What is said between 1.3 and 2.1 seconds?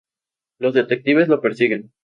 persiguen.